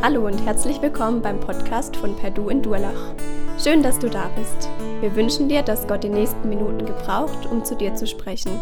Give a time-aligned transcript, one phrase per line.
[0.00, 3.16] Hallo und herzlich willkommen beim Podcast von Perdu in Durlach.
[3.60, 4.70] Schön, dass du da bist.
[5.00, 8.52] Wir wünschen dir, dass Gott die nächsten Minuten gebraucht, um zu dir zu sprechen.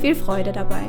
[0.00, 0.82] Viel Freude dabei.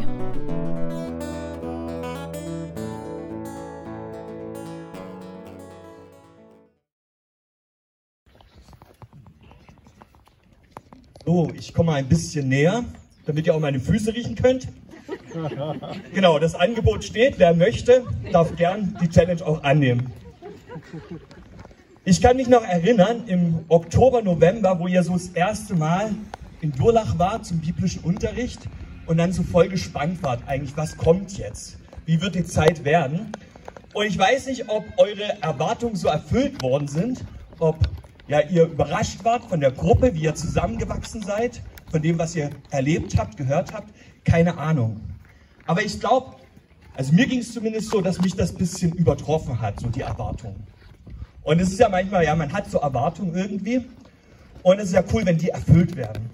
[11.23, 12.83] So, ich komme ein bisschen näher,
[13.27, 14.67] damit ihr auch meine Füße riechen könnt.
[16.13, 17.39] Genau, das Angebot steht.
[17.39, 20.11] Wer möchte, darf gern die Challenge auch annehmen.
[22.03, 26.11] Ich kann mich noch erinnern, im Oktober, November, wo ihr so das erste Mal
[26.61, 28.59] in Durlach war zum biblischen Unterricht
[29.07, 31.77] und dann so voll gespannt wart, eigentlich, was kommt jetzt?
[32.05, 33.31] Wie wird die Zeit werden?
[33.93, 37.23] Und ich weiß nicht, ob eure Erwartungen so erfüllt worden sind,
[37.59, 37.77] ob
[38.27, 42.49] ja, ihr überrascht wart von der Gruppe, wie ihr zusammengewachsen seid, von dem, was ihr
[42.71, 43.93] erlebt habt, gehört habt.
[44.23, 44.99] Keine Ahnung.
[45.65, 46.35] Aber ich glaube,
[46.95, 50.65] also mir ging es zumindest so, dass mich das bisschen übertroffen hat, so die Erwartungen.
[51.43, 53.85] Und es ist ja manchmal, ja, man hat so Erwartungen irgendwie.
[54.63, 56.29] Und es ist ja cool, wenn die erfüllt werden.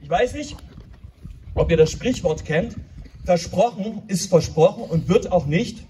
[0.00, 0.56] Ich weiß nicht,
[1.54, 2.76] ob ihr das Sprichwort kennt.
[3.24, 5.84] Versprochen ist versprochen und wird auch nicht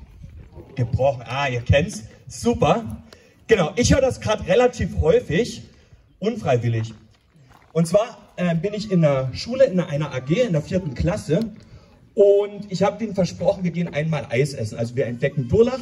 [0.77, 1.25] gebrochen.
[1.27, 2.05] Ah, ihr kennt's.
[2.27, 3.03] Super.
[3.49, 5.63] Genau, ich höre das gerade relativ häufig,
[6.19, 6.95] unfreiwillig.
[7.73, 11.41] Und zwar äh, bin ich in der Schule, in einer AG, in der vierten Klasse.
[12.15, 14.79] Und ich habe denen versprochen, wir gehen einmal Eis essen.
[14.79, 15.81] Also wir entdecken Durlach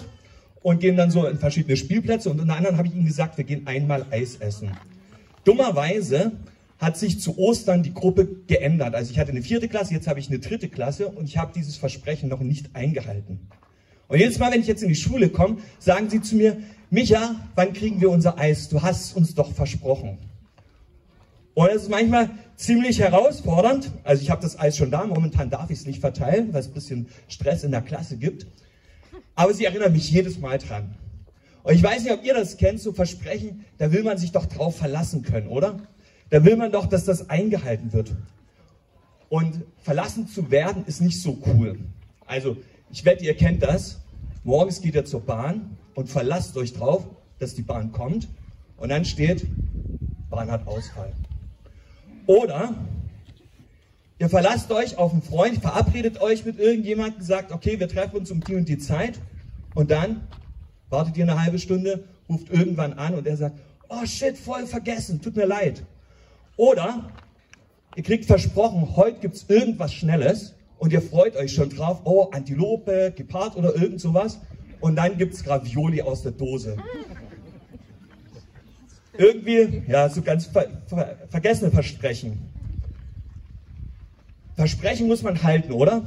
[0.63, 2.31] und gehen dann so in verschiedene Spielplätze.
[2.31, 4.71] Und unter anderem habe ich ihnen gesagt, wir gehen einmal Eis essen.
[5.45, 6.33] Dummerweise
[6.79, 8.95] hat sich zu Ostern die Gruppe geändert.
[8.95, 11.53] Also ich hatte eine vierte Klasse, jetzt habe ich eine dritte Klasse und ich habe
[11.55, 13.49] dieses Versprechen noch nicht eingehalten.
[14.09, 16.57] Und jedes Mal, wenn ich jetzt in die Schule komme, sagen sie zu mir,
[16.91, 18.69] Micha, wann kriegen wir unser Eis?
[18.69, 20.19] Du hast uns doch versprochen.
[21.55, 23.91] Und es ist manchmal ziemlich herausfordernd.
[24.05, 26.69] Also ich habe das Eis schon da, momentan darf ich es nicht verteilen, weil es
[26.69, 28.47] ein bisschen Stress in der Klasse gibt.
[29.35, 30.95] Aber sie erinnern mich jedes Mal dran.
[31.63, 34.47] Und ich weiß nicht, ob ihr das kennt, so Versprechen, da will man sich doch
[34.47, 35.81] drauf verlassen können, oder?
[36.31, 38.13] Da will man doch, dass das eingehalten wird.
[39.29, 41.79] Und verlassen zu werden ist nicht so cool.
[42.27, 42.57] Also,
[42.91, 44.01] ich wette, ihr kennt das.
[44.45, 47.07] Morgens geht ihr zur Bahn und verlasst euch drauf,
[47.39, 48.29] dass die Bahn kommt.
[48.77, 49.47] Und dann steht,
[50.31, 51.13] Bahn hat Ausfall.
[52.27, 52.75] Oder
[54.19, 58.31] ihr verlasst euch auf einen Freund, verabredet euch mit irgendjemandem, sagt, okay, wir treffen uns
[58.31, 59.19] um die und die Zeit.
[59.75, 60.29] Und dann
[60.91, 65.21] wartet ihr eine halbe Stunde, ruft irgendwann an und er sagt, oh shit, voll vergessen,
[65.21, 65.83] tut mir leid.
[66.57, 67.11] Oder
[67.97, 72.29] ihr kriegt versprochen, heute gibt es irgendwas Schnelles und ihr freut euch schon drauf, oh,
[72.33, 74.39] Antilope, Gepard oder irgend sowas.
[74.81, 76.77] Und dann gibt es Ravioli aus der Dose
[79.17, 82.39] irgendwie, ja, so ganz ver ver vergessene Versprechen.
[84.57, 86.03] Versprechen muss man halten, oder?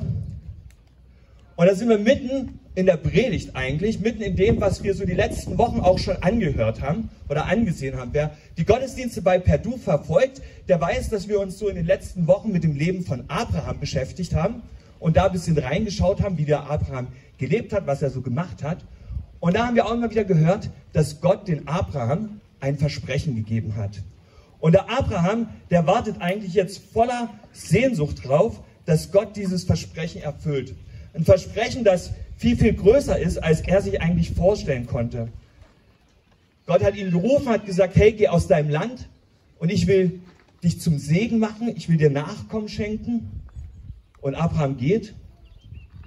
[1.55, 5.05] Und da sind wir mitten in der Predigt eigentlich, mitten in dem, was wir so
[5.05, 8.09] die letzten Wochen auch schon angehört haben oder angesehen haben.
[8.13, 12.27] Wer die Gottesdienste bei Perdu verfolgt, der weiß, dass wir uns so in den letzten
[12.27, 14.61] Wochen mit dem Leben von Abraham beschäftigt haben
[14.99, 18.61] und da ein bisschen reingeschaut haben, wie der Abraham gelebt hat, was er so gemacht
[18.61, 18.83] hat.
[19.39, 23.75] Und da haben wir auch immer wieder gehört, dass Gott den Abraham ein Versprechen gegeben
[23.75, 24.01] hat.
[24.59, 30.75] Und der Abraham, der wartet eigentlich jetzt voller Sehnsucht drauf, dass Gott dieses Versprechen erfüllt.
[31.13, 35.29] Ein Versprechen, das viel, viel größer ist, als er sich eigentlich vorstellen konnte.
[36.66, 39.07] Gott hat ihn gerufen, hat gesagt, hey, geh aus deinem Land
[39.59, 40.19] und ich will
[40.63, 43.43] dich zum Segen machen, ich will dir Nachkommen schenken.
[44.22, 45.13] Und Abraham geht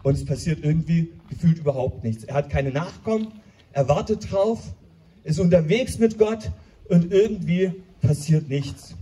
[0.02, 2.24] und es passiert irgendwie gefühlt überhaupt nichts.
[2.24, 3.28] Er hat keine Nachkommen,
[3.72, 4.74] er wartet drauf
[5.24, 6.50] ist unterwegs mit Gott
[6.88, 8.94] und irgendwie passiert nichts.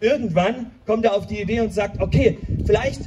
[0.00, 3.02] Irgendwann kommt er auf die Idee und sagt, okay, vielleicht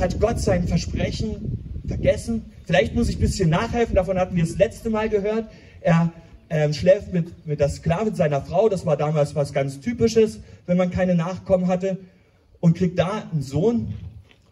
[0.00, 4.56] hat Gott sein Versprechen vergessen, vielleicht muss ich ein bisschen nachhelfen, davon hatten wir das
[4.56, 5.48] letzte Mal gehört.
[5.80, 6.12] Er
[6.50, 10.76] ähm, schläft mit, mit der Sklavin seiner Frau, das war damals was ganz Typisches, wenn
[10.76, 11.98] man keine Nachkommen hatte,
[12.60, 13.94] und kriegt da einen Sohn.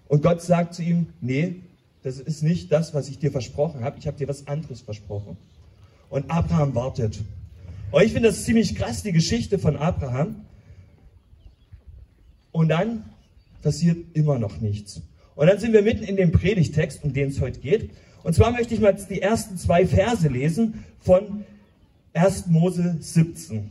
[0.06, 1.56] Und Gott sagt zu ihm, nee,
[2.02, 5.36] das ist nicht das, was ich dir versprochen habe, ich habe dir was anderes versprochen
[6.12, 7.20] und Abraham wartet.
[7.90, 10.44] Und ich finde das ziemlich krass, die Geschichte von Abraham.
[12.52, 13.04] Und dann
[13.62, 15.00] passiert immer noch nichts.
[15.34, 17.90] Und dann sind wir mitten in dem Predigtext, um den es heute geht.
[18.22, 21.46] Und zwar möchte ich mal die ersten zwei Verse lesen von
[22.12, 22.48] 1.
[22.48, 23.70] Mose 17.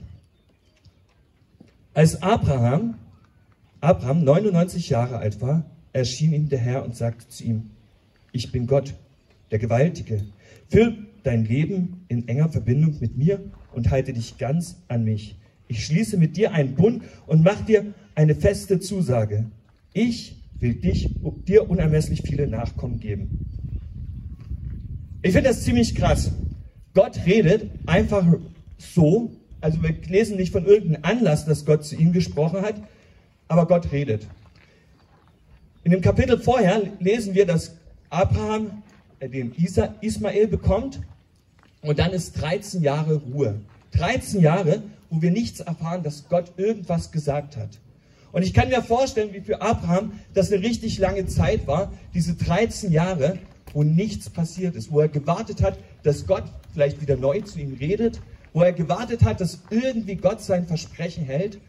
[1.94, 2.96] Als Abraham,
[3.82, 7.70] Abraham 99 Jahre alt war, erschien ihm der Herr und sagte zu ihm,
[8.32, 8.96] ich bin Gott,
[9.52, 10.24] der Gewaltige.
[10.70, 13.40] Füll dein Leben in enger Verbindung mit mir
[13.74, 15.36] und halte dich ganz an mich.
[15.68, 19.46] Ich schließe mit dir einen Bund und mache dir eine feste Zusage.
[19.94, 21.16] Ich will dich,
[21.48, 23.46] dir unermesslich viele Nachkommen geben.
[25.22, 26.32] Ich finde das ziemlich krass.
[26.94, 28.26] Gott redet einfach
[28.78, 29.32] so,
[29.62, 32.76] also wir lesen nicht von irgendeinem Anlass, dass Gott zu ihm gesprochen hat,
[33.48, 34.28] aber Gott redet.
[35.84, 37.78] In dem Kapitel vorher lesen wir, dass
[38.10, 38.84] Abraham
[39.20, 41.02] äh, den Isa, Ismael bekommt
[41.82, 43.60] und dann ist 13 Jahre Ruhe.
[43.94, 47.70] 13 Jahre, wo wir nichts erfahren, dass Gott irgendwas gesagt hat.
[48.32, 52.34] Und ich kann mir vorstellen, wie für Abraham das eine richtig lange Zeit war, diese
[52.36, 53.38] 13 Jahre,
[53.74, 56.44] wo nichts passiert ist, wo er gewartet hat, dass Gott
[56.74, 58.22] vielleicht wieder neu zu ihm redet,
[58.54, 61.60] wo er gewartet hat, dass irgendwie Gott sein Versprechen hält.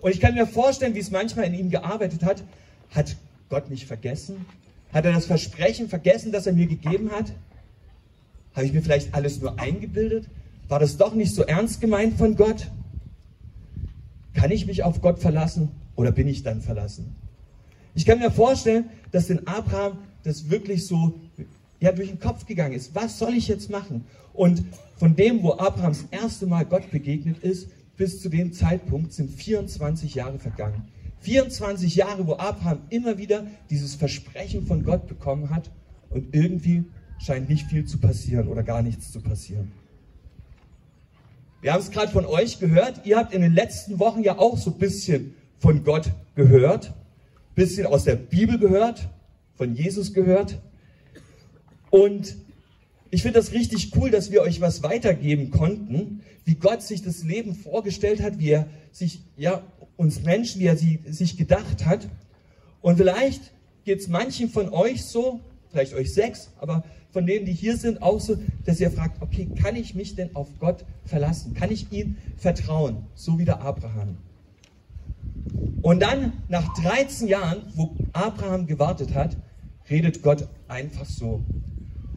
[0.00, 2.42] Und ich kann mir vorstellen, wie es manchmal in ihm gearbeitet hat.
[2.90, 3.16] Hat
[3.48, 4.46] Gott mich vergessen?
[4.92, 7.32] Hat er das Versprechen vergessen, das er mir gegeben hat?
[8.54, 10.28] Habe ich mir vielleicht alles nur eingebildet?
[10.68, 12.70] War das doch nicht so ernst gemeint von Gott?
[14.34, 17.16] Kann ich mich auf Gott verlassen oder bin ich dann verlassen?
[17.94, 21.20] Ich kann mir vorstellen, dass den Abraham das wirklich so
[21.80, 22.94] ja, durch den Kopf gegangen ist.
[22.94, 24.04] Was soll ich jetzt machen?
[24.32, 24.62] Und
[24.96, 29.30] von dem, wo Abraham das erste Mal Gott begegnet ist, bis zu dem Zeitpunkt sind
[29.30, 30.88] 24 Jahre vergangen.
[31.20, 35.70] 24 Jahre, wo Abraham immer wieder dieses Versprechen von Gott bekommen hat
[36.10, 36.84] und irgendwie
[37.20, 39.72] scheint nicht viel zu passieren oder gar nichts zu passieren.
[41.60, 43.04] Wir haben es gerade von euch gehört.
[43.04, 47.54] Ihr habt in den letzten Wochen ja auch so ein bisschen von Gott gehört, ein
[47.54, 49.10] bisschen aus der Bibel gehört,
[49.56, 50.58] von Jesus gehört.
[51.90, 52.36] Und
[53.10, 57.24] ich finde das richtig cool, dass wir euch was weitergeben konnten, wie Gott sich das
[57.24, 59.62] Leben vorgestellt hat, wie er sich, ja,
[59.96, 62.08] uns Menschen, wie er sie, sich gedacht hat.
[62.80, 63.52] Und vielleicht
[63.84, 65.40] geht es manchen von euch so,
[65.70, 69.48] vielleicht euch sechs, aber von denen, die hier sind, auch so, dass ihr fragt, okay,
[69.60, 71.54] kann ich mich denn auf Gott verlassen?
[71.54, 73.06] Kann ich ihm vertrauen?
[73.14, 74.16] So wie der Abraham.
[75.82, 79.36] Und dann, nach 13 Jahren, wo Abraham gewartet hat,
[79.88, 81.42] redet Gott einfach so.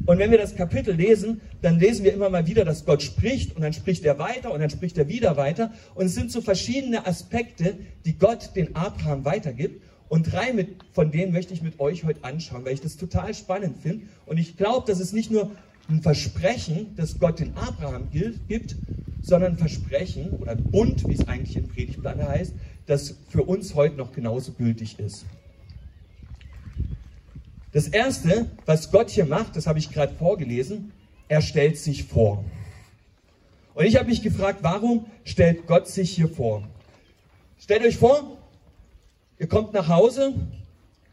[0.06, 3.56] Und wenn wir das Kapitel lesen, dann lesen wir immer mal wieder, dass Gott spricht
[3.56, 5.72] und dann spricht er weiter und dann spricht er wieder weiter.
[5.96, 9.82] Und es sind so verschiedene Aspekte, die Gott den Abraham weitergibt.
[10.14, 13.34] Und drei mit, von denen möchte ich mit euch heute anschauen, weil ich das total
[13.34, 14.06] spannend finde.
[14.28, 15.50] Und ich glaube, dass es nicht nur
[15.90, 18.76] ein Versprechen, das Gott den Abraham gibt,
[19.24, 22.54] sondern ein Versprechen oder ein Bund, wie es eigentlich im Predigtplan heißt,
[22.86, 25.26] das für uns heute noch genauso gültig ist.
[27.72, 30.92] Das Erste, was Gott hier macht, das habe ich gerade vorgelesen,
[31.28, 32.46] er stellt sich vor.
[33.74, 36.68] Und ich habe mich gefragt, warum stellt Gott sich hier vor?
[37.58, 38.38] Stellt euch vor,
[39.44, 40.34] ihr kommt nach Hause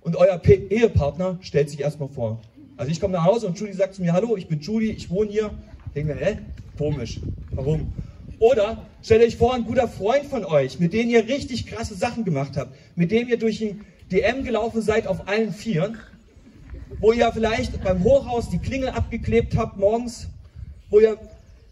[0.02, 2.40] und euer Ehepartner stellt sich erstmal vor.
[2.76, 5.10] Also ich komme nach Hause und Judy sagt zu mir, hallo, ich bin Judy, ich
[5.10, 5.50] wohne hier.
[5.86, 6.38] Ich denke mir, hä?
[6.78, 7.18] Komisch.
[7.50, 7.92] Warum?
[8.38, 12.24] Oder stellt euch vor, ein guter Freund von euch, mit dem ihr richtig krasse Sachen
[12.24, 15.98] gemacht habt, mit dem ihr durch ein DM gelaufen seid auf allen Vieren
[17.00, 20.28] wo ihr vielleicht beim Hochhaus die Klingel abgeklebt habt morgens,
[20.90, 21.16] wo ihr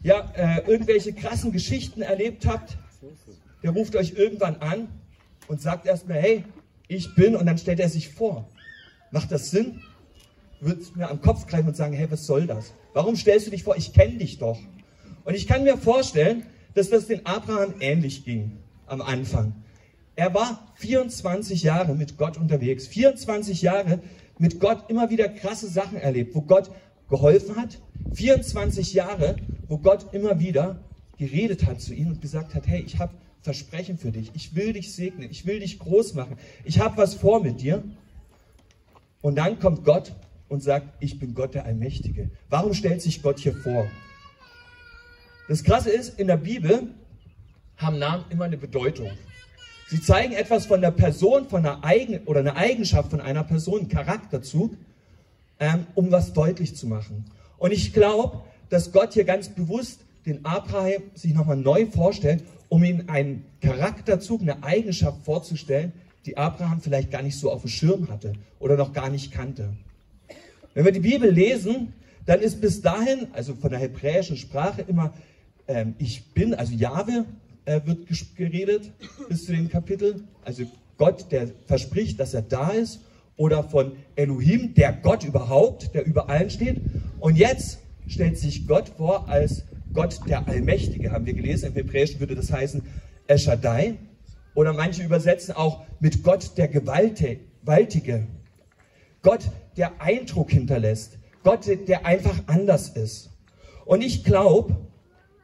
[0.02, 2.78] ja, äh, irgendwelche krassen Geschichten erlebt habt.
[3.62, 4.88] Der ruft euch irgendwann an
[5.48, 6.44] und sagt erstmal, hey,
[6.86, 8.48] ich bin, und dann stellt er sich vor.
[9.10, 9.80] Macht das Sinn?
[10.60, 12.72] Wird mir am Kopf greifen und sagen, hey, was soll das?
[12.94, 13.76] Warum stellst du dich vor?
[13.76, 14.58] Ich kenne dich doch.
[15.24, 19.54] Und ich kann mir vorstellen, dass das den Abraham ähnlich ging am Anfang.
[20.16, 22.86] Er war 24 Jahre mit Gott unterwegs.
[22.86, 24.00] 24 Jahre
[24.38, 26.70] mit Gott immer wieder krasse Sachen erlebt, wo Gott
[27.08, 27.78] geholfen hat.
[28.14, 29.36] 24 Jahre,
[29.68, 30.80] wo Gott immer wieder
[31.18, 34.30] geredet hat zu ihm und gesagt hat, hey, ich habe Versprechen für dich.
[34.34, 35.30] Ich will dich segnen.
[35.30, 36.36] Ich will dich groß machen.
[36.64, 37.82] Ich habe was vor mit dir.
[39.20, 40.14] Und dann kommt Gott
[40.48, 42.30] und sagt, ich bin Gott der Allmächtige.
[42.48, 43.86] Warum stellt sich Gott hier vor?
[45.48, 46.88] Das Krasse ist, in der Bibel
[47.76, 49.10] haben Namen immer eine Bedeutung.
[49.88, 53.88] Sie zeigen etwas von der Person, von einer Eigen oder einer Eigenschaft von einer Person,
[53.88, 54.74] Charakterzug,
[55.58, 57.24] ähm, um was deutlich zu machen.
[57.56, 62.84] Und ich glaube, dass Gott hier ganz bewusst den Abraham sich nochmal neu vorstellt, um
[62.84, 65.92] ihm einen Charakterzug, eine Eigenschaft vorzustellen,
[66.26, 69.70] die Abraham vielleicht gar nicht so auf dem Schirm hatte oder noch gar nicht kannte.
[70.74, 71.94] Wenn wir die Bibel lesen,
[72.26, 75.14] dann ist bis dahin, also von der hebräischen Sprache immer
[75.68, 77.26] ähm, ich bin, also Jahwe,
[77.66, 78.90] äh, wird geredet
[79.28, 80.24] bis zu dem Kapitel.
[80.42, 80.64] Also
[80.96, 83.00] Gott, der verspricht, dass er da ist.
[83.36, 86.80] Oder von Elohim, der Gott überhaupt, der über allen steht.
[87.20, 91.66] Und jetzt stellt sich Gott vor als Gott der Allmächtige, haben wir gelesen.
[91.66, 92.82] Im Hebräischen würde das heißen
[93.26, 93.96] El Shaddai.
[94.54, 98.26] Oder manche übersetzen auch mit Gott der Gewaltige.
[99.22, 101.18] Gott, der Eindruck hinterlässt.
[101.44, 103.30] Gott, der einfach anders ist.
[103.84, 104.76] Und ich glaube,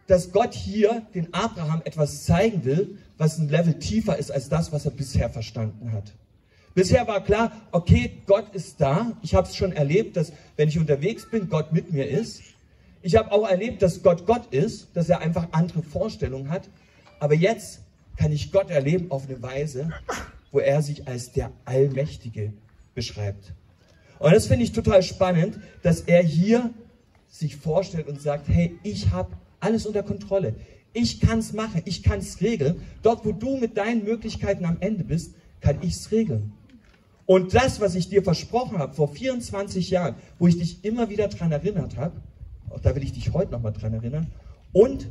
[0.06, 4.72] dass Gott hier den Abraham etwas zeigen will, was ein Level tiefer ist als das,
[4.72, 6.12] was er bisher verstanden hat.
[6.74, 9.12] Bisher war klar, okay, Gott ist da.
[9.22, 12.42] Ich habe es schon erlebt, dass wenn ich unterwegs bin, Gott mit mir ist.
[13.04, 16.70] Ich habe auch erlebt, dass Gott Gott ist, dass er einfach andere Vorstellungen hat.
[17.20, 17.80] Aber jetzt
[18.16, 19.90] kann ich Gott erleben auf eine Weise,
[20.50, 22.54] wo er sich als der Allmächtige
[22.94, 23.52] beschreibt.
[24.18, 26.70] Und das finde ich total spannend, dass er hier
[27.28, 30.54] sich vorstellt und sagt, hey, ich habe alles unter Kontrolle.
[30.94, 32.80] Ich kann es machen, ich kann es regeln.
[33.02, 36.54] Dort, wo du mit deinen Möglichkeiten am Ende bist, kann ich es regeln.
[37.26, 41.28] Und das, was ich dir versprochen habe vor 24 Jahren, wo ich dich immer wieder
[41.28, 42.14] daran erinnert habe,
[42.82, 44.26] da will ich dich heute nochmal dran erinnern,
[44.72, 45.10] und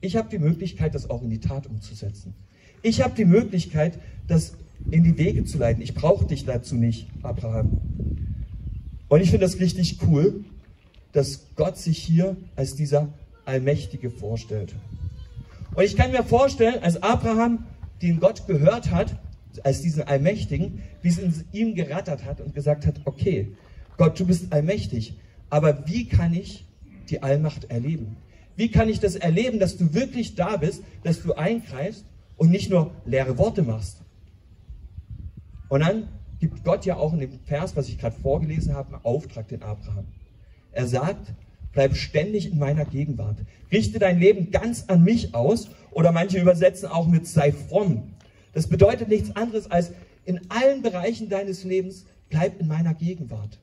[0.00, 2.34] ich habe die Möglichkeit, das auch in die Tat umzusetzen.
[2.82, 4.54] Ich habe die Möglichkeit, das
[4.90, 5.82] in die Wege zu leiten.
[5.82, 7.80] Ich brauche dich dazu nicht, Abraham.
[9.08, 10.44] Und ich finde das richtig cool,
[11.12, 13.08] dass Gott sich hier als dieser
[13.46, 14.74] Allmächtige vorstellt.
[15.74, 17.64] Und ich kann mir vorstellen, als Abraham
[18.02, 19.16] den Gott gehört hat,
[19.64, 23.52] als diesen Allmächtigen, wie es in ihm gerattert hat und gesagt hat, okay,
[23.96, 25.14] Gott, du bist allmächtig,
[25.50, 26.64] aber wie kann ich
[27.08, 28.16] die Allmacht erleben?
[28.56, 32.04] Wie kann ich das erleben, dass du wirklich da bist, dass du eingreifst
[32.36, 34.02] und nicht nur leere Worte machst?
[35.68, 36.08] Und dann
[36.40, 39.62] gibt Gott ja auch in dem Vers, was ich gerade vorgelesen habe, einen Auftrag den
[39.62, 40.06] Abraham.
[40.72, 41.32] Er sagt,
[41.72, 43.38] bleib ständig in meiner Gegenwart.
[43.70, 48.14] Richte dein Leben ganz an mich aus oder manche übersetzen auch mit sei fromm.
[48.52, 49.92] Das bedeutet nichts anderes als
[50.24, 53.58] in allen Bereichen deines Lebens bleib in meiner Gegenwart.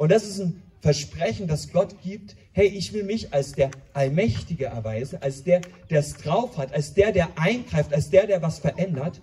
[0.00, 2.34] Und das ist ein Versprechen, das Gott gibt.
[2.52, 6.94] Hey, ich will mich als der Allmächtige erweisen, als der, der es drauf hat, als
[6.94, 9.20] der, der eingreift, als der, der was verändert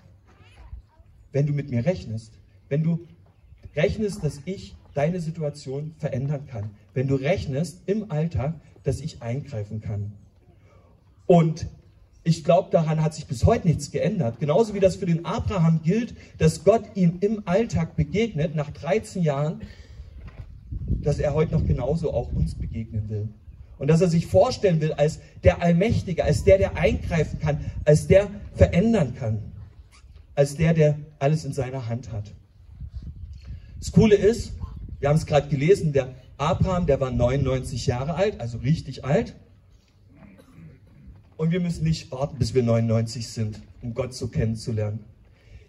[1.32, 2.34] wenn du mit mir rechnest.
[2.70, 3.08] Wenn du
[3.76, 6.72] rechnest, dass ich deine Situation verändern kann.
[6.94, 10.14] Wenn du rechnest im Alltag, dass ich eingreifen kann.
[11.26, 11.66] Und
[12.24, 14.40] ich glaube, daran hat sich bis heute nichts geändert.
[14.40, 19.24] Genauso wie das für den Abraham gilt, dass Gott ihm im Alltag begegnet, nach 13
[19.24, 19.62] Jahren,
[20.88, 23.30] dass er heute noch genauso auch uns begegnen will.
[23.78, 28.08] Und dass er sich vorstellen will als der Allmächtige, als der, der eingreifen kann, als
[28.08, 29.40] der verändern kann
[30.38, 32.32] als der, der alles in seiner Hand hat.
[33.80, 34.54] Das Coole ist,
[35.00, 39.36] wir haben es gerade gelesen, der Abraham, der war 99 Jahre alt, also richtig alt.
[41.38, 45.00] Und wir müssen nicht warten, bis wir 99 sind, um Gott so kennenzulernen.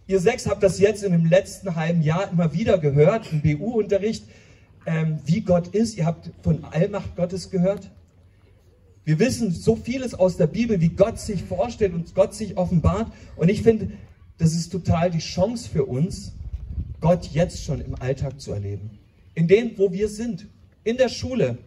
[0.07, 4.25] Ihr sechs habt das jetzt in dem letzten halben Jahr immer wieder gehört, im BU-Unterricht,
[4.89, 5.99] ähm, wie Gott ist.
[5.99, 7.91] Ihr habt von Allmacht Gottes gehört.
[9.05, 13.13] Wir wissen so vieles aus der Bibel, wie Gott sich vorstellt und Gott sich offenbart.
[13.37, 13.91] Und ich finde,
[14.39, 16.33] das ist total die Chance für uns,
[17.01, 18.91] Gott jetzt schon im Alltag zu erleben.
[19.35, 20.47] In dem, wo wir sind.
[20.85, 21.59] In der Schule,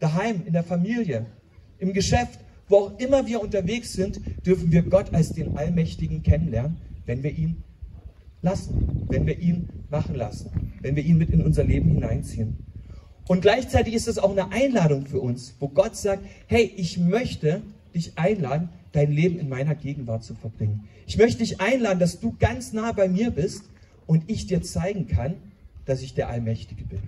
[0.00, 1.26] daheim, in der Familie,
[1.78, 6.76] im Geschäft, wo auch immer wir unterwegs sind, dürfen wir Gott als den Allmächtigen kennenlernen,
[7.06, 7.62] wenn wir ihn
[8.44, 12.58] lassen, wenn wir ihn machen lassen, wenn wir ihn mit in unser Leben hineinziehen.
[13.26, 17.62] Und gleichzeitig ist es auch eine Einladung für uns, wo Gott sagt, hey, ich möchte
[17.94, 20.84] dich einladen, dein Leben in meiner Gegenwart zu verbringen.
[21.06, 23.64] Ich möchte dich einladen, dass du ganz nah bei mir bist
[24.06, 25.34] und ich dir zeigen kann,
[25.86, 27.00] dass ich der Allmächtige bin.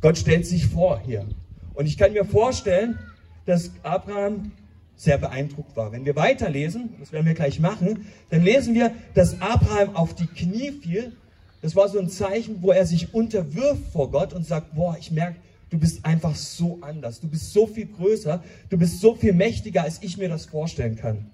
[0.00, 1.26] Gott stellt sich vor hier.
[1.74, 2.98] Und ich kann mir vorstellen,
[3.44, 4.52] dass Abraham
[4.96, 5.92] sehr beeindruckt war.
[5.92, 10.26] Wenn wir weiterlesen, das werden wir gleich machen, dann lesen wir, dass Abraham auf die
[10.26, 11.12] Knie fiel.
[11.62, 15.10] Das war so ein Zeichen, wo er sich unterwirft vor Gott und sagt, boah, ich
[15.10, 15.36] merke,
[15.68, 17.20] Du bist einfach so anders.
[17.20, 18.42] Du bist so viel größer.
[18.70, 21.30] Du bist so viel mächtiger, als ich mir das vorstellen kann.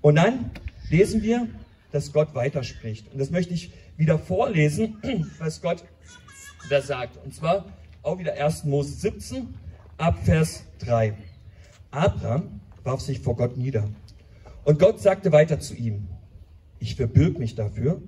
[0.00, 0.50] Und dann
[0.90, 1.48] lesen wir,
[1.90, 3.12] dass Gott weiterspricht.
[3.12, 4.96] Und das möchte ich wieder vorlesen,
[5.38, 5.84] was Gott
[6.70, 7.22] da sagt.
[7.24, 7.64] Und zwar
[8.02, 8.64] auch wieder 1.
[8.64, 9.54] Mose 17,
[9.96, 11.14] ab Vers 3.
[11.90, 13.86] Abraham warf sich vor Gott nieder.
[14.64, 16.08] Und Gott sagte weiter zu ihm,
[16.78, 18.00] ich verbirg mich dafür,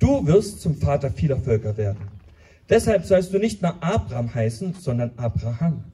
[0.00, 2.08] du wirst zum Vater vieler Völker werden.
[2.68, 5.84] Deshalb sollst du nicht mehr Abraham heißen, sondern Abraham.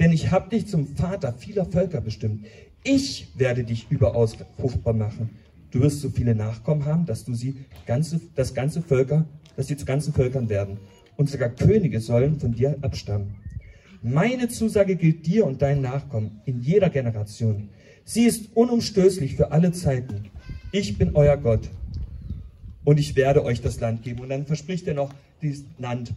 [0.00, 2.46] Denn ich habe dich zum Vater vieler Völker bestimmt.
[2.82, 5.30] Ich werde dich überaus fruchtbar machen.
[5.70, 9.76] Du wirst so viele Nachkommen haben, dass du sie ganze, das ganze Völker, dass sie
[9.76, 10.78] zu ganzen Völkern werden.
[11.16, 13.36] Und sogar Könige sollen von dir abstammen.
[14.02, 17.68] Meine Zusage gilt dir und deinen Nachkommen in jeder Generation.
[18.04, 20.30] Sie ist unumstößlich für alle Zeiten.
[20.70, 21.68] Ich bin euer Gott
[22.84, 24.20] und ich werde euch das Land geben.
[24.20, 25.12] Und dann verspricht er noch,
[25.42, 26.14] dieses Land.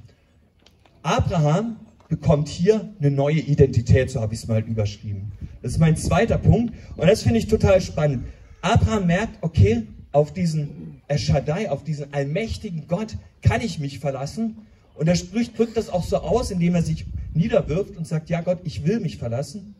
[1.03, 5.31] Abraham bekommt hier eine neue Identität, so habe ich es mal überschrieben.
[5.61, 8.25] Das ist mein zweiter Punkt und das finde ich total spannend.
[8.61, 14.57] Abraham merkt, okay, auf diesen Eschadai, auf diesen allmächtigen Gott kann ich mich verlassen
[14.95, 18.41] und er spricht, drückt das auch so aus, indem er sich niederwirft und sagt, ja
[18.41, 19.75] Gott, ich will mich verlassen.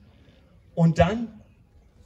[0.76, 1.28] Und dann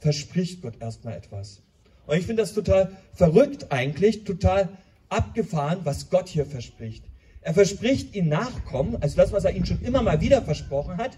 [0.00, 1.62] verspricht Gott erstmal etwas.
[2.06, 4.68] Und ich finde das total verrückt eigentlich, total
[5.08, 7.04] abgefahren, was Gott hier verspricht.
[7.40, 11.16] Er verspricht ihnen Nachkommen, also das, was er ihnen schon immer mal wieder versprochen hat,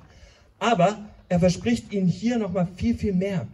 [0.58, 3.46] aber er verspricht ihnen hier nochmal viel, viel mehr.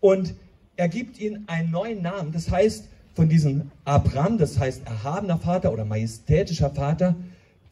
[0.00, 0.34] Und
[0.76, 5.72] er gibt ihnen einen neuen Namen, das heißt, von diesem Abraham, das heißt erhabener Vater
[5.72, 7.14] oder majestätischer Vater,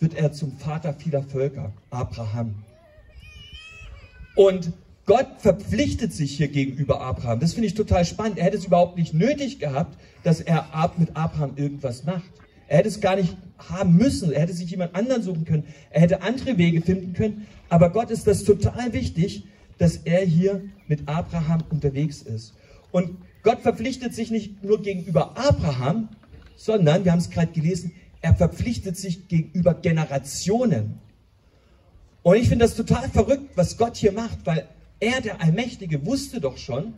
[0.02, 2.56] wird er zum Vater vieler Völker, Abraham.
[4.34, 4.72] Und
[5.06, 7.38] Gott verpflichtet sich hier gegenüber Abraham.
[7.38, 8.38] Das finde ich total spannend.
[8.38, 10.66] Er hätte es überhaupt nicht nötig gehabt, dass er
[10.96, 12.30] mit Abraham irgendwas macht.
[12.66, 14.32] Er hätte es gar nicht haben müssen.
[14.32, 15.64] Er hätte sich jemand anderen suchen können.
[15.90, 17.46] Er hätte andere Wege finden können.
[17.68, 19.44] Aber Gott ist das total wichtig,
[19.78, 22.54] dass er hier mit Abraham unterwegs ist.
[22.90, 26.08] Und Gott verpflichtet sich nicht nur gegenüber Abraham,
[26.56, 30.98] sondern, wir haben es gerade gelesen, er verpflichtet sich gegenüber Generationen.
[32.22, 34.68] Und ich finde das total verrückt, was Gott hier macht, weil
[35.00, 36.94] er, der Allmächtige, wusste doch schon,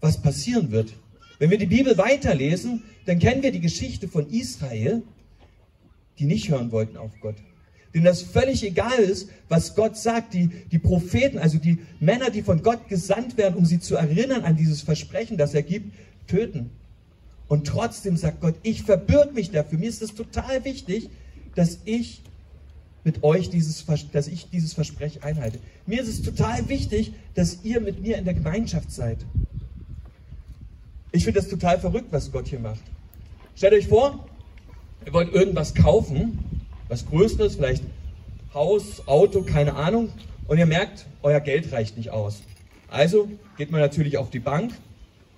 [0.00, 0.92] was passieren wird.
[1.38, 5.02] Wenn wir die Bibel weiterlesen, dann kennen wir die Geschichte von Israel,
[6.18, 7.36] die nicht hören wollten auf Gott.
[7.94, 10.34] Denen das völlig egal ist, was Gott sagt.
[10.34, 14.44] Die, die Propheten, also die Männer, die von Gott gesandt werden, um sie zu erinnern
[14.44, 15.94] an dieses Versprechen, das er gibt,
[16.26, 16.70] töten.
[17.48, 19.78] Und trotzdem sagt Gott, ich verbürge mich dafür.
[19.78, 21.08] Mir ist es total wichtig,
[21.54, 22.22] dass ich
[23.04, 25.58] mit euch dieses, dass ich dieses Versprechen einhalte.
[25.86, 29.18] Mir ist es total wichtig, dass ihr mit mir in der Gemeinschaft seid.
[31.10, 32.82] Ich finde das total verrückt, was Gott hier macht.
[33.56, 34.26] Stellt euch vor,
[35.06, 36.38] ihr wollt irgendwas kaufen,
[36.88, 37.82] was Größeres, vielleicht
[38.52, 40.10] Haus, Auto, keine Ahnung,
[40.46, 42.42] und ihr merkt, euer Geld reicht nicht aus.
[42.88, 44.72] Also geht man natürlich auf die Bank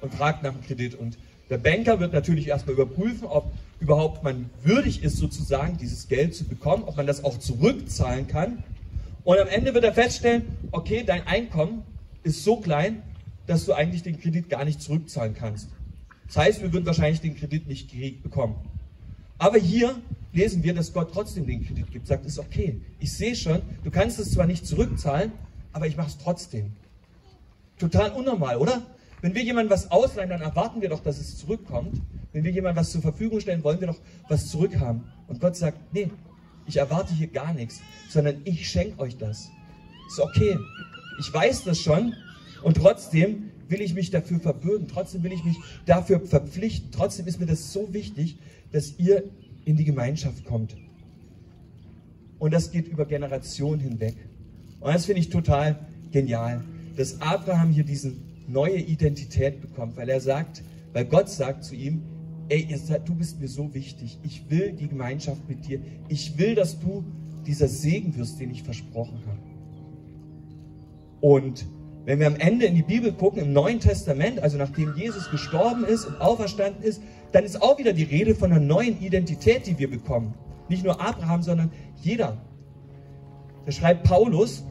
[0.00, 0.95] und fragt nach einem Kredit.
[0.95, 1.19] Und
[1.50, 6.45] der Banker wird natürlich erstmal überprüfen, ob überhaupt man würdig ist, sozusagen dieses Geld zu
[6.45, 8.62] bekommen, ob man das auch zurückzahlen kann.
[9.25, 11.83] Und am Ende wird er feststellen, okay, dein Einkommen
[12.23, 13.02] ist so klein,
[13.47, 15.69] dass du eigentlich den Kredit gar nicht zurückzahlen kannst.
[16.26, 17.91] Das heißt, wir würden wahrscheinlich den Kredit nicht
[18.23, 18.54] bekommen.
[19.39, 19.97] Aber hier
[20.32, 22.06] lesen wir, dass Gott trotzdem den Kredit gibt.
[22.06, 22.80] Sagt, ist okay.
[23.00, 25.32] Ich sehe schon, du kannst es zwar nicht zurückzahlen,
[25.73, 26.73] aber ich mache es trotzdem.
[27.78, 28.82] Total unnormal, oder?
[29.23, 32.00] Wenn wir jemandem was ausleihen, dann erwarten wir doch, dass es zurückkommt.
[32.33, 35.04] Wenn wir jemandem was zur Verfügung stellen, wollen wir doch was zurückhaben.
[35.28, 36.11] Und Gott sagt, nee,
[36.67, 39.50] ich erwarte hier gar nichts, sondern ich schenke euch das.
[40.09, 40.59] Ist okay.
[41.19, 42.15] Ich weiß das schon
[42.63, 44.89] und trotzdem will ich mich dafür verbürgen.
[44.89, 45.56] Trotzdem will ich mich
[45.87, 46.91] dafür verpflichten.
[46.91, 48.39] Trotzdem ist mir das so wichtig,
[48.73, 49.25] dass ihr
[49.65, 50.76] in die Gemeinschaft kommt.
[52.39, 54.17] Und das geht über Generationen hinweg.
[54.80, 55.78] Und das finde ich total
[56.11, 56.65] genial,
[56.97, 58.13] dass Abraham hier diese
[58.52, 62.02] neue Identität bekommt, weil er sagt, weil Gott sagt zu ihm,
[62.49, 62.67] ey,
[63.04, 64.19] du bist mir so wichtig.
[64.23, 65.80] Ich will die Gemeinschaft mit dir.
[66.08, 67.04] Ich will, dass du
[67.47, 69.39] dieser Segen wirst, den ich versprochen habe.
[71.21, 71.67] Und
[72.04, 75.84] wenn wir am Ende in die Bibel gucken, im Neuen Testament, also nachdem Jesus gestorben
[75.84, 79.78] ist und auferstanden ist, dann ist auch wieder die Rede von einer neuen Identität, die
[79.78, 80.34] wir bekommen.
[80.69, 81.71] Nicht nur Abraham, sondern
[82.02, 82.39] jeder.
[83.67, 84.65] Da schreibt Paulus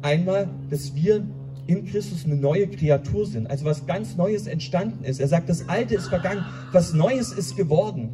[0.00, 1.26] einmal, dass wir
[1.66, 5.20] in Christus eine neue Kreatur sind, also was ganz Neues entstanden ist.
[5.20, 8.10] Er sagt, das Alte ist vergangen, was Neues ist geworden,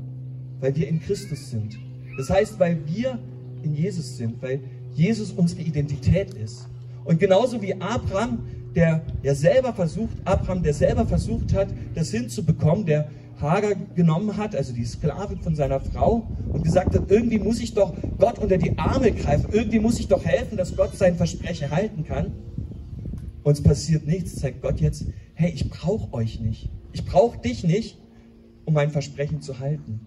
[0.61, 1.79] weil wir in Christus sind.
[2.19, 3.19] Das heißt, weil wir
[3.63, 4.61] in Jesus sind, weil
[4.95, 6.69] Jesus unsere Identität ist.
[7.05, 8.41] Und genauso wie Abraham,
[8.75, 13.09] der ja selber versucht, Abraham, der selber versucht hat, das hinzubekommen, der
[13.41, 17.73] Hagar genommen hat, also die Sklavin von seiner Frau, und gesagt hat, irgendwie muss ich
[17.73, 21.71] doch Gott unter die Arme greifen, irgendwie muss ich doch helfen, dass Gott sein Versprechen
[21.71, 22.33] halten kann.
[23.49, 26.69] Uns passiert nichts, zeigt Gott jetzt, hey, ich brauche euch nicht.
[26.93, 27.97] Ich brauche dich nicht,
[28.67, 30.07] um mein Versprechen zu halten.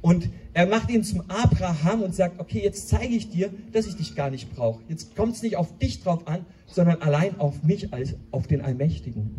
[0.00, 3.94] Und er macht ihn zum Abraham und sagt, okay, jetzt zeige ich dir, dass ich
[3.94, 4.82] dich gar nicht brauche.
[4.88, 8.60] Jetzt kommt es nicht auf dich drauf an, sondern allein auf mich als auf den
[8.60, 9.30] Allmächtigen.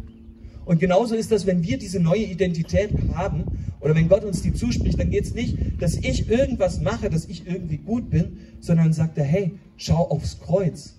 [0.64, 3.44] Und genauso ist das, wenn wir diese neue Identität haben
[3.82, 7.26] oder wenn Gott uns die zuspricht, dann geht es nicht, dass ich irgendwas mache, dass
[7.26, 10.96] ich irgendwie gut bin, sondern sagt er, hey, schau aufs Kreuz.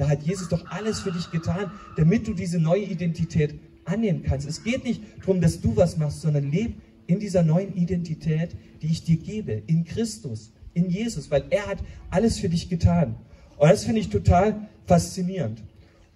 [0.00, 4.48] Da hat Jesus doch alles für dich getan, damit du diese neue Identität annehmen kannst.
[4.48, 6.72] Es geht nicht darum, dass du was machst, sondern leb
[7.06, 11.80] in dieser neuen Identität, die ich dir gebe, in Christus, in Jesus, weil er hat
[12.08, 13.14] alles für dich getan.
[13.58, 15.62] Und das finde ich total faszinierend.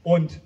[0.02, 0.40] Und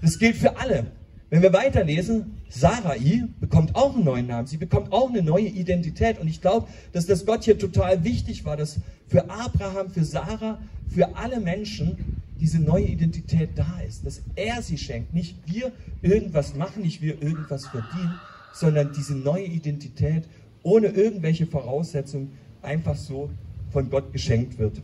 [0.00, 0.92] das gilt für alle.
[1.30, 4.46] Wenn wir weiterlesen, Sarai bekommt auch einen neuen Namen.
[4.46, 6.20] Sie bekommt auch eine neue Identität.
[6.20, 8.76] Und ich glaube, dass das Gott hier total wichtig war, dass
[9.08, 14.78] für Abraham, für Sarah, für alle Menschen diese neue Identität da ist, dass er sie
[14.78, 15.14] schenkt.
[15.14, 15.72] Nicht wir
[16.02, 18.20] irgendwas machen, nicht wir irgendwas verdienen,
[18.52, 20.24] sondern diese neue Identität
[20.62, 23.30] ohne irgendwelche Voraussetzungen einfach so
[23.70, 24.82] von Gott geschenkt wird.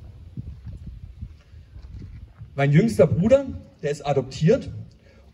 [2.57, 3.47] Mein jüngster Bruder,
[3.83, 4.71] der ist adoptiert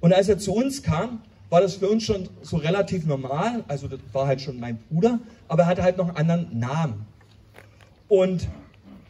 [0.01, 3.89] und als er zu uns kam, war das für uns schon so relativ normal, also
[3.89, 7.07] das war halt schon mein Bruder, aber er hatte halt noch einen anderen Namen.
[8.09, 8.49] Und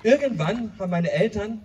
[0.02, 1.60] irgendwann haben meine Eltern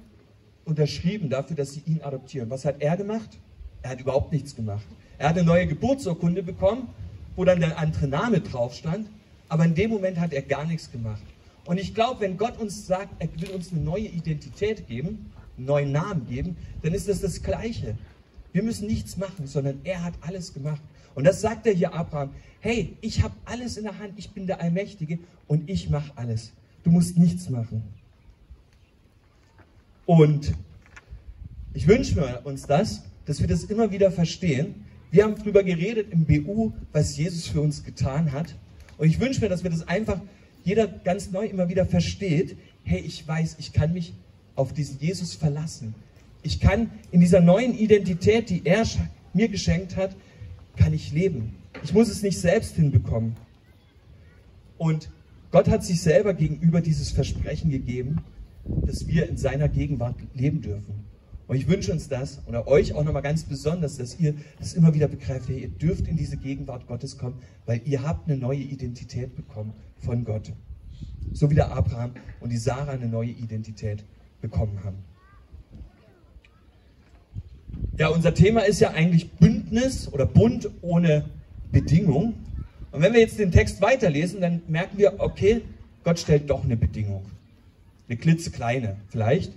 [0.65, 2.49] unterschrieben dafür, dass sie ihn adoptieren.
[2.49, 3.37] Was hat er gemacht?
[3.81, 4.85] Er hat überhaupt nichts gemacht.
[5.17, 6.89] Er hat eine neue Geburtsurkunde bekommen,
[7.35, 9.07] wo dann der andere Name drauf stand,
[9.47, 11.21] aber in dem Moment hat er gar nichts gemacht.
[11.65, 15.65] Und ich glaube, wenn Gott uns sagt, er will uns eine neue Identität geben, einen
[15.65, 17.97] neuen Namen geben, dann ist das das Gleiche.
[18.53, 20.81] Wir müssen nichts machen, sondern er hat alles gemacht.
[21.13, 22.31] Und das sagt er hier Abraham.
[22.59, 26.51] Hey, ich habe alles in der Hand, ich bin der Allmächtige und ich mache alles.
[26.83, 27.83] Du musst nichts machen.
[30.05, 30.53] Und
[31.73, 34.85] ich wünsche mir uns das, dass wir das immer wieder verstehen.
[35.11, 38.55] Wir haben darüber geredet im BU, was Jesus für uns getan hat.
[38.97, 40.21] Und ich wünsche mir, dass wir das einfach
[40.63, 42.57] jeder ganz neu immer wieder versteht.
[42.83, 44.13] Hey, ich weiß, ich kann mich
[44.55, 45.95] auf diesen Jesus verlassen.
[46.43, 48.83] Ich kann in dieser neuen Identität, die er
[49.33, 50.15] mir geschenkt hat,
[50.75, 51.55] kann ich leben.
[51.83, 53.35] Ich muss es nicht selbst hinbekommen.
[54.77, 55.09] Und
[55.51, 58.23] Gott hat sich selber gegenüber dieses Versprechen gegeben,
[58.65, 61.05] dass wir in seiner Gegenwart leben dürfen.
[61.47, 64.93] Und ich wünsche uns das oder euch auch nochmal ganz besonders, dass ihr das immer
[64.93, 69.35] wieder begreift, ihr dürft in diese Gegenwart Gottes kommen, weil ihr habt eine neue Identität
[69.35, 70.53] bekommen von Gott.
[71.33, 74.03] So wie der Abraham und die Sarah eine neue Identität
[74.41, 74.97] bekommen haben.
[77.97, 81.25] Ja, unser Thema ist ja eigentlich Bündnis oder Bund ohne
[81.71, 82.33] Bedingung.
[82.91, 85.61] Und wenn wir jetzt den Text weiterlesen, dann merken wir, okay,
[86.03, 87.25] Gott stellt doch eine Bedingung.
[88.07, 89.51] Eine klitzekleine vielleicht.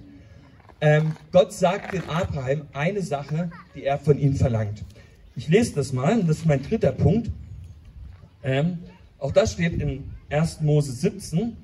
[0.80, 4.84] Ähm, Gott sagt dem Abraham eine Sache, die er von ihm verlangt.
[5.34, 7.30] Ich lese das mal, das ist mein dritter Punkt.
[8.42, 8.78] Ähm,
[9.18, 10.60] auch das steht in 1.
[10.60, 11.56] Mose 17,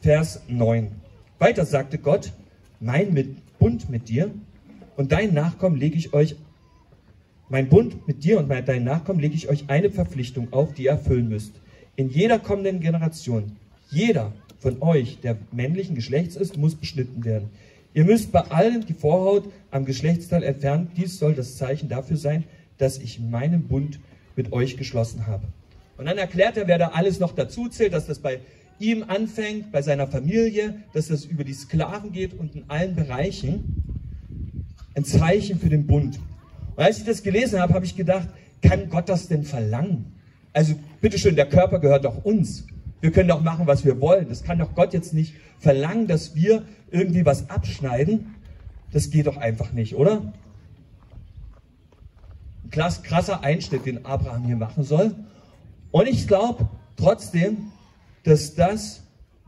[0.00, 0.90] Vers 9.
[1.38, 2.32] Weiter sagte Gott,
[2.80, 4.30] mein Bund mit dir
[4.96, 6.36] und deinen Nachkommen lege ich euch,
[7.48, 10.90] mein Bund mit dir und deinen Nachkommen lege ich euch eine Verpflichtung auf, die ihr
[10.90, 11.52] erfüllen müsst.
[11.96, 13.56] In jeder kommenden Generation,
[13.90, 17.50] jeder von euch, der männlichen Geschlechts ist, muss beschnitten werden.
[17.94, 20.90] Ihr müsst bei allen die Vorhaut am Geschlechtsteil entfernen.
[20.96, 22.44] Dies soll das Zeichen dafür sein,
[22.76, 23.98] dass ich meinen Bund
[24.36, 25.44] mit euch geschlossen habe.
[25.96, 28.40] Und dann erklärt er, wer da alles noch dazu zählt, dass das bei
[28.78, 33.82] ihm anfängt, bei seiner Familie, dass das über die Sklaven geht und in allen Bereichen
[34.94, 36.20] ein Zeichen für den Bund.
[36.76, 38.28] Und als ich das gelesen habe, habe ich gedacht,
[38.62, 40.12] kann Gott das denn verlangen?
[40.52, 42.64] Also bitteschön, der Körper gehört doch uns.
[43.00, 44.28] Wir können doch machen, was wir wollen.
[44.28, 48.34] Das kann doch Gott jetzt nicht verlangen, dass wir irgendwie was abschneiden.
[48.92, 50.32] Das geht doch einfach nicht, oder?
[52.64, 55.14] Ein krasser Einschnitt, den Abraham hier machen soll.
[55.90, 57.72] Und ich glaube trotzdem,
[58.24, 59.02] dass das,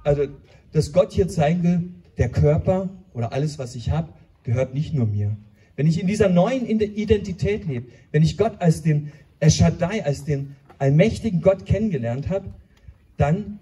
[0.04, 0.26] also,
[0.72, 5.06] dass Gott hier zeigen will, der Körper oder alles, was ich habe, gehört nicht nur
[5.06, 5.36] mir.
[5.76, 10.56] Wenn ich in dieser neuen Identität lebe, wenn ich Gott als den Eschadai, als den
[10.78, 12.52] allmächtigen Gott kennengelernt habe,
[13.20, 13.59] dann,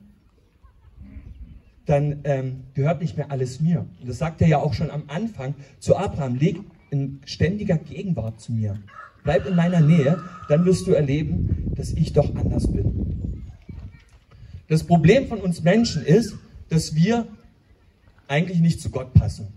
[1.85, 3.87] dann ähm, gehört nicht mehr alles mir.
[4.01, 8.40] Und das sagt er ja auch schon am Anfang zu Abraham, leg in ständiger Gegenwart
[8.40, 8.79] zu mir.
[9.25, 13.42] Bleib in meiner Nähe, dann wirst du erleben, dass ich doch anders bin.
[14.68, 16.37] Das Problem von uns Menschen ist,
[16.68, 17.27] dass wir
[18.29, 19.49] eigentlich nicht zu Gott passen.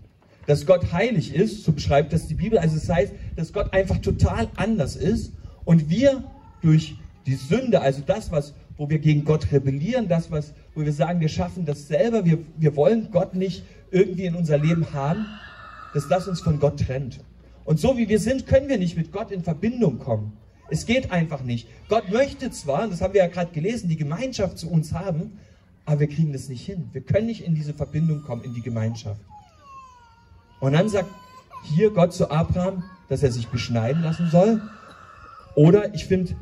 [0.46, 2.58] Dass Gott heilig ist, so beschreibt das die Bibel.
[2.58, 5.32] Also es das heißt, dass Gott einfach total anders ist
[5.64, 6.24] und wir
[6.62, 10.92] durch die Sünde, also das, was wo wir gegen Gott rebellieren, das, was, wo wir
[10.92, 15.24] sagen, wir schaffen das selber, wir, wir wollen Gott nicht irgendwie in unser Leben haben,
[15.94, 17.20] dass das uns von Gott trennt.
[17.64, 20.32] Und so wie wir sind, können wir nicht mit Gott in Verbindung kommen.
[20.68, 21.68] Es geht einfach nicht.
[21.88, 25.38] Gott möchte zwar, das haben wir ja gerade gelesen, die Gemeinschaft zu uns haben,
[25.84, 26.88] aber wir kriegen das nicht hin.
[26.90, 29.20] Wir können nicht in diese Verbindung kommen, in die Gemeinschaft.
[30.58, 31.08] Und dann sagt
[31.76, 34.60] hier Gott zu Abraham, dass er sich beschneiden lassen soll.
[35.54, 36.34] Oder ich finde,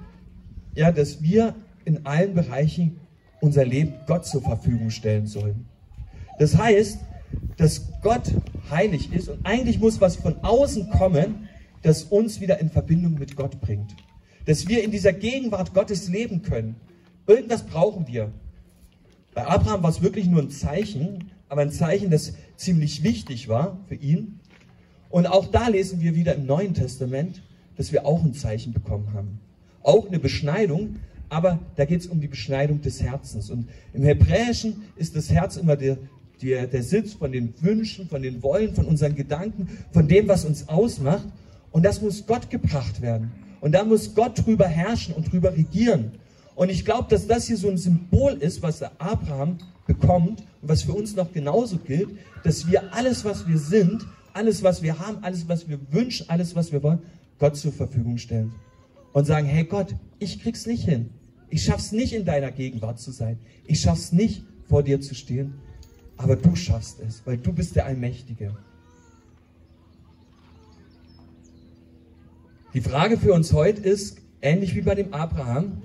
[0.75, 3.01] ja, dass wir in allen Bereichen
[3.41, 5.67] unser Leben Gott zur Verfügung stellen sollen.
[6.39, 6.99] Das heißt,
[7.57, 8.33] dass Gott
[8.71, 11.49] heilig ist und eigentlich muss was von außen kommen,
[11.83, 13.95] das uns wieder in Verbindung mit Gott bringt.
[14.47, 16.77] Dass wir in dieser Gegenwart Gottes leben können.
[17.27, 18.33] Irgendwas brauchen wir.
[19.35, 23.79] Bei Abraham war es wirklich nur ein Zeichen, aber ein Zeichen, das ziemlich wichtig war
[23.89, 24.41] für ihn.
[25.09, 27.43] Und auch da lesen wir wieder im Neuen Testament,
[27.77, 29.41] dass wir auch ein Zeichen bekommen haben.
[29.83, 30.97] Auch eine Beschneidung,
[31.31, 33.51] aber da geht es um die Beschneidung des Herzens.
[33.51, 35.97] Und im Hebräischen ist das Herz immer der,
[36.43, 40.45] der, der Sitz von den Wünschen, von den Wollen, von unseren Gedanken, von dem, was
[40.45, 41.27] uns ausmacht.
[41.71, 43.31] Und das muss Gott gebracht werden.
[43.61, 46.13] Und da muss Gott drüber herrschen und drüber regieren.
[46.57, 50.69] Und ich glaube, dass das hier so ein Symbol ist, was der Abraham bekommt und
[50.69, 52.09] was für uns noch genauso gilt,
[52.43, 56.57] dass wir alles, was wir sind, alles, was wir haben, alles, was wir wünschen, alles,
[56.57, 57.01] was wir wollen,
[57.39, 58.53] Gott zur Verfügung stellen.
[59.13, 61.11] Und sagen, hey Gott, ich krieg's nicht hin.
[61.51, 63.39] Ich schaff's nicht in deiner Gegenwart zu sein.
[63.67, 65.55] Ich schaff's nicht vor dir zu stehen.
[66.23, 68.55] aber du schaffst es, weil du bist der Allmächtige.
[72.75, 75.81] Die Frage für uns heute ist, ähnlich wie bei dem Abraham,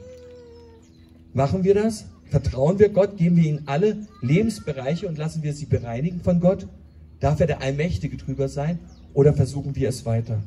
[1.34, 2.06] machen wir das?
[2.26, 3.16] Vertrauen wir Gott?
[3.16, 6.68] Geben wir ihm alle Lebensbereiche und lassen wir sie bereinigen von Gott?
[7.22, 8.80] Darf er der Allmächtige drüber sein?
[9.14, 10.44] Oder versuchen wir es weiter?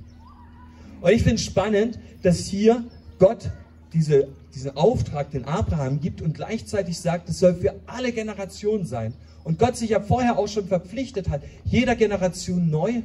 [1.01, 2.85] Und ich finde es spannend, dass hier
[3.19, 3.51] Gott
[3.93, 9.15] diese, diesen Auftrag den Abraham gibt und gleichzeitig sagt, es soll für alle Generationen sein.
[9.45, 13.03] Und Gott sich ja vorher auch schon verpflichtet hat, jeder Generation neu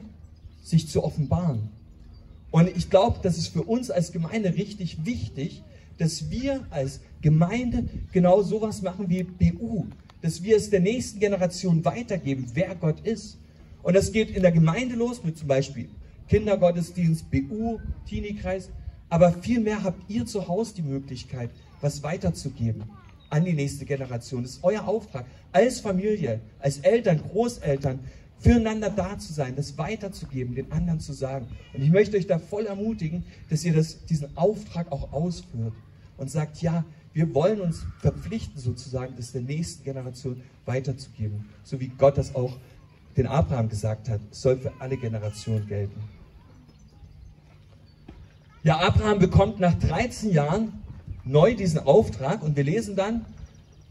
[0.64, 1.70] sich zu offenbaren.
[2.52, 5.64] Und ich glaube, das ist für uns als Gemeinde richtig wichtig,
[5.98, 9.86] dass wir als Gemeinde genau sowas machen wie BU,
[10.22, 13.38] dass wir es der nächsten Generation weitergeben, wer Gott ist.
[13.82, 15.90] Und das geht in der Gemeinde los mit zum Beispiel
[16.30, 18.70] Kindergottesdienst, BU, Teenie-Kreis.
[19.14, 22.82] Aber vielmehr habt ihr zu Hause die Möglichkeit, was weiterzugeben
[23.30, 24.42] an die nächste Generation.
[24.42, 28.00] Das ist euer Auftrag, als Familie, als Eltern, Großeltern,
[28.40, 31.46] füreinander da zu sein, das weiterzugeben, den anderen zu sagen.
[31.76, 35.76] Und ich möchte euch da voll ermutigen, dass ihr das, diesen Auftrag auch ausführt
[36.18, 41.46] und sagt, ja, wir wollen uns verpflichten, sozusagen, das der nächsten Generation weiterzugeben.
[41.64, 42.58] So wie Gott das auch
[43.16, 46.02] den Abraham gesagt hat, soll für alle Generationen gelten.
[48.66, 50.72] Ja, Abraham bekommt nach 13 Jahren
[51.26, 53.26] neu diesen Auftrag und wir lesen dann,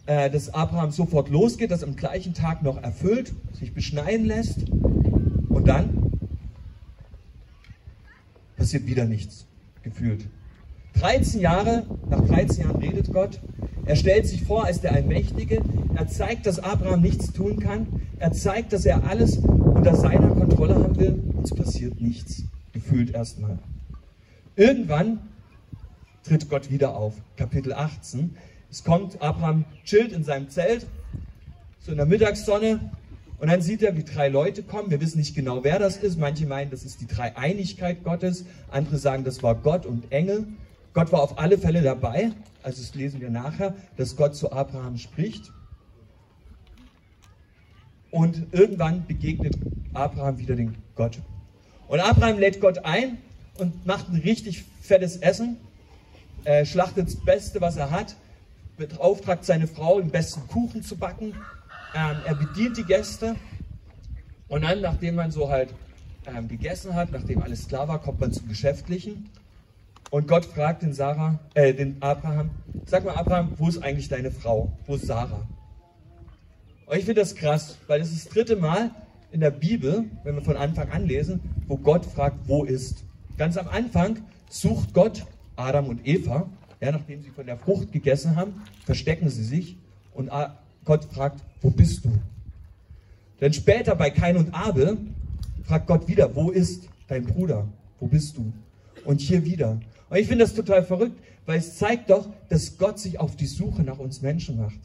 [0.07, 4.71] äh, dass Abraham sofort losgeht, das am gleichen Tag noch erfüllt, sich beschneiden lässt
[5.51, 6.13] und dann
[8.57, 9.47] passiert wieder nichts,
[9.83, 10.27] gefühlt.
[10.95, 13.41] 13 Jahre, nach 13 Jahren redet Gott.
[13.85, 15.61] Er stellt sich vor als der Allmächtige.
[15.95, 17.87] Er zeigt, dass Abraham nichts tun kann.
[18.19, 21.23] Er zeigt, dass er alles unter seiner Kontrolle haben will.
[21.35, 22.45] Und es passiert nichts.
[22.73, 23.59] Gefühlt erstmal.
[24.57, 25.21] Irgendwann
[26.25, 27.15] tritt Gott wieder auf.
[27.37, 28.37] Kapitel 18.
[28.71, 30.87] Es kommt, Abraham chillt in seinem Zelt,
[31.81, 32.93] so in der Mittagssonne.
[33.39, 34.91] Und dann sieht er, wie drei Leute kommen.
[34.91, 36.19] Wir wissen nicht genau, wer das ist.
[36.19, 38.45] Manche meinen, das ist die Dreieinigkeit Gottes.
[38.71, 40.47] Andere sagen, das war Gott und Engel.
[40.93, 42.33] Gott war auf alle Fälle dabei.
[42.63, 45.51] Also das lesen wir nachher, dass Gott zu Abraham spricht.
[48.11, 49.59] Und irgendwann begegnet
[49.95, 51.19] Abraham wieder den Gott.
[51.89, 53.19] Und Abraham lädt Gott ein
[53.59, 55.57] und macht ein richtig fettes Essen.
[56.45, 58.17] Er schlachtet das Beste, was er hat.
[58.77, 61.35] Beauftragt seine Frau, den besten Kuchen zu backen.
[61.95, 63.37] Ähm, er bedient die Gäste.
[64.49, 65.73] Und dann, nachdem man so halt
[66.27, 69.31] ähm, gegessen hat, nachdem alles klar war, kommt man zum Geschäftlichen.
[70.11, 72.51] Und Gott fragt den, Sarah, äh, den Abraham,
[72.85, 74.73] sag mal Abraham, wo ist eigentlich deine Frau?
[74.87, 75.47] Wo ist Sarah?
[76.87, 78.91] Und ich finde das krass, weil das ist das dritte Mal
[79.31, 83.05] in der Bibel, wenn wir von Anfang an lesen, wo Gott fragt, wo ist.
[83.39, 84.19] Ganz am Anfang
[84.49, 85.25] sucht Gott
[85.57, 86.49] Adam und Eva,
[86.81, 89.77] ja, nachdem sie von der Frucht gegessen haben, verstecken sie sich
[90.15, 90.31] und
[90.85, 92.11] Gott fragt, wo bist du?
[93.41, 94.99] Dann später bei Kain und Abel
[95.65, 97.67] fragt Gott wieder, wo ist dein Bruder?
[98.01, 98.53] Wo bist du?
[99.05, 99.81] Und hier wieder.
[100.11, 103.47] Und ich finde das total verrückt, weil es zeigt doch, dass Gott sich auf die
[103.47, 104.79] Suche nach uns Menschen macht.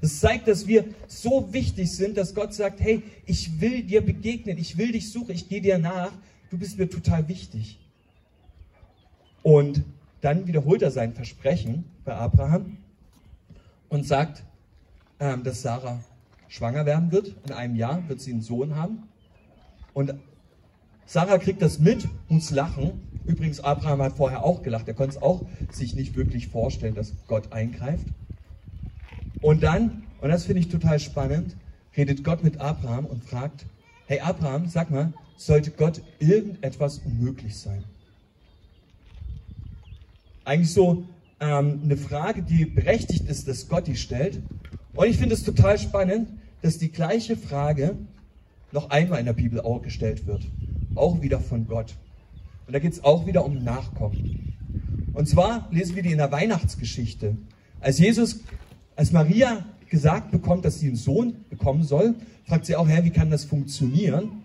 [0.00, 4.56] Das zeigt, dass wir so wichtig sind, dass Gott sagt, hey, ich will dir begegnen,
[4.56, 6.12] ich will dich suchen, ich gehe dir nach,
[6.50, 7.78] du bist mir total wichtig.
[9.42, 9.82] Und
[10.20, 12.76] dann wiederholt er sein Versprechen bei Abraham
[13.88, 14.42] und sagt,
[15.18, 16.00] ähm, dass Sarah
[16.48, 17.34] schwanger werden wird.
[17.46, 19.04] In einem Jahr wird sie einen Sohn haben.
[19.94, 20.14] Und
[21.06, 24.88] Sarah kriegt das mit, muss lachen Übrigens, Abraham hat vorher auch gelacht.
[24.88, 28.06] Er konnte es auch sich nicht wirklich vorstellen, dass Gott eingreift.
[29.40, 31.56] Und dann, und das finde ich total spannend,
[31.96, 33.66] redet Gott mit Abraham und fragt,
[34.10, 37.84] hey Abraham, sag mal, sollte Gott irgendetwas unmöglich sein?
[40.44, 41.04] Eigentlich so
[41.38, 44.40] ähm, eine Frage, die berechtigt ist, dass Gott die stellt.
[44.94, 46.28] Und ich finde es total spannend,
[46.60, 47.98] dass die gleiche Frage
[48.72, 50.42] noch einmal in der Bibel auch gestellt wird.
[50.96, 51.94] Auch wieder von Gott.
[52.66, 54.56] Und da geht es auch wieder um Nachkommen.
[55.12, 57.36] Und zwar lesen wir die in der Weihnachtsgeschichte.
[57.80, 58.40] Als Jesus,
[58.96, 62.14] als Maria gesagt bekommt, dass sie einen Sohn bekommen soll,
[62.46, 64.42] fragt sie auch, Herr, wie kann das funktionieren?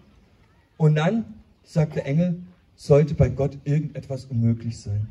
[0.78, 1.26] Und dann
[1.64, 2.40] sagt der Engel,
[2.76, 5.08] sollte bei Gott irgendetwas unmöglich sein.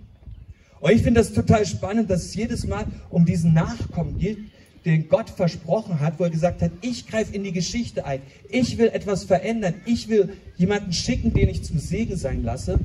[0.80, 4.38] Und ich finde das total spannend, dass es jedes Mal um diesen Nachkommen geht,
[4.84, 8.20] den Gott versprochen hat, wo er gesagt hat, ich greife in die Geschichte ein,
[8.50, 12.78] ich will etwas verändern, ich will jemanden schicken, den ich zum Segen sein lasse.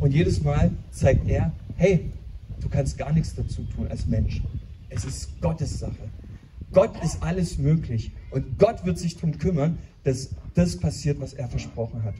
[0.00, 2.10] Und jedes Mal zeigt er, hey,
[2.60, 4.40] du kannst gar nichts dazu tun als Mensch.
[4.94, 6.08] Es ist Gottes Sache.
[6.72, 8.12] Gott ist alles möglich.
[8.30, 12.14] Und Gott wird sich darum kümmern, dass das passiert, was er versprochen hat.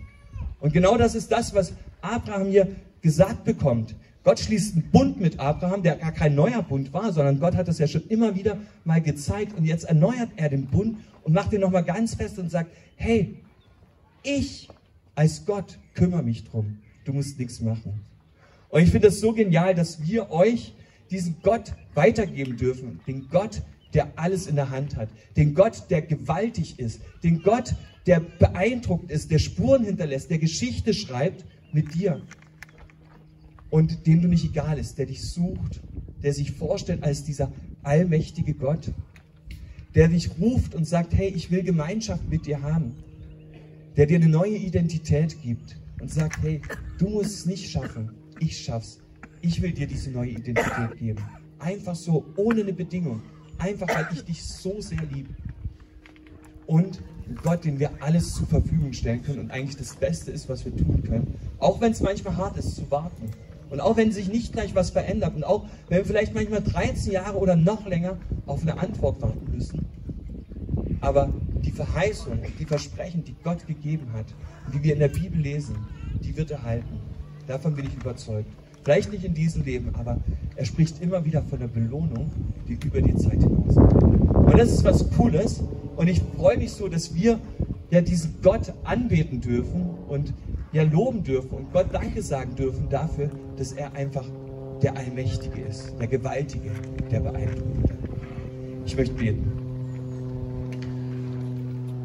[0.60, 2.68] Und genau das ist das, was Abraham hier
[3.02, 3.94] gesagt bekommt.
[4.24, 7.68] Gott schließt einen Bund mit Abraham, der gar kein neuer Bund war, sondern Gott hat
[7.68, 11.52] das ja schon immer wieder mal gezeigt und jetzt erneuert er den Bund und macht
[11.52, 13.36] den nochmal ganz fest und sagt, hey,
[14.22, 14.68] ich
[15.14, 18.00] als Gott kümmere mich drum, du musst nichts machen.
[18.70, 20.72] Und ich finde das so genial, dass wir euch
[21.10, 23.62] diesen Gott weitergeben dürfen, den Gott,
[23.92, 27.74] der alles in der Hand hat, den Gott, der gewaltig ist, den Gott,
[28.06, 32.22] der beeindruckt ist, der Spuren hinterlässt, der Geschichte schreibt mit dir.
[33.70, 35.80] Und dem du nicht egal ist, der dich sucht,
[36.22, 38.92] der sich vorstellt als dieser allmächtige Gott,
[39.94, 42.96] der dich ruft und sagt, hey, ich will Gemeinschaft mit dir haben,
[43.96, 46.60] der dir eine neue Identität gibt und sagt, hey,
[46.98, 49.03] du musst es nicht schaffen, ich schaff's.
[49.46, 51.22] Ich will dir diese neue Identität geben.
[51.58, 53.20] Einfach so, ohne eine Bedingung.
[53.58, 55.34] Einfach, weil ich dich so sehr liebe.
[56.66, 57.02] Und
[57.42, 60.74] Gott, den wir alles zur Verfügung stellen können und eigentlich das Beste ist, was wir
[60.74, 61.34] tun können.
[61.58, 63.32] Auch wenn es manchmal hart ist zu warten.
[63.68, 65.34] Und auch wenn sich nicht gleich was verändert.
[65.36, 69.52] Und auch wenn wir vielleicht manchmal 13 Jahre oder noch länger auf eine Antwort warten
[69.54, 69.84] müssen.
[71.02, 71.30] Aber
[71.62, 74.26] die Verheißung, die Versprechen, die Gott gegeben hat,
[74.72, 75.76] die wir in der Bibel lesen,
[76.22, 76.98] die wird er halten.
[77.46, 78.48] Davon bin ich überzeugt.
[78.84, 80.18] Vielleicht nicht in diesem Leben, aber
[80.56, 82.30] er spricht immer wieder von der Belohnung,
[82.68, 83.76] die über die Zeit hinaus.
[83.76, 85.62] Und das ist was Cooles.
[85.96, 87.38] Und ich freue mich so, dass wir
[87.90, 90.34] ja diesen Gott anbeten dürfen und
[90.72, 94.26] ja loben dürfen und Gott Danke sagen dürfen dafür, dass er einfach
[94.82, 96.70] der Allmächtige ist, der Gewaltige,
[97.10, 97.94] der Beeindruckende.
[98.84, 99.50] Ich möchte beten.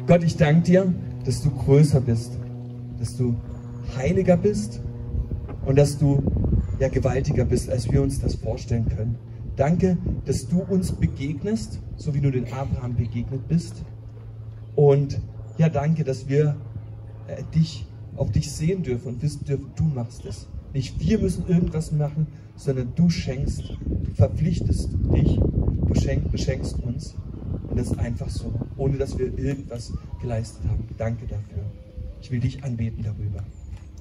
[0.06, 0.94] Gott, ich danke dir,
[1.26, 2.32] dass du größer bist,
[2.98, 3.34] dass du
[3.96, 4.80] heiliger bist
[5.66, 6.22] und dass du
[6.80, 9.16] ja gewaltiger bist, als wir uns das vorstellen können.
[9.56, 13.84] Danke, dass du uns begegnest, so wie du den Abraham begegnet bist.
[14.74, 15.20] Und
[15.58, 16.56] ja, danke, dass wir
[17.26, 20.48] äh, dich auf dich sehen dürfen und wissen dürfen, du machst es.
[20.72, 27.14] Nicht wir müssen irgendwas machen, sondern du schenkst, du verpflichtest dich, du schenk, beschenkst uns.
[27.68, 30.84] Und das ist einfach so, ohne dass wir irgendwas geleistet haben.
[30.96, 31.64] Danke dafür.
[32.20, 33.44] Ich will dich anbeten darüber.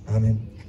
[0.06, 0.69] Amen.